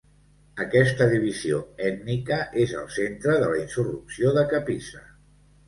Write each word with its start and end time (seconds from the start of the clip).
Aquesta 0.63 1.07
divisió 1.11 1.59
ètnica 1.91 2.41
és 2.65 2.75
al 2.81 2.89
centre 2.97 3.37
de 3.47 3.53
la 3.55 3.63
insurrecció 3.67 4.35
de 4.41 4.49
Kapisa. 4.57 5.07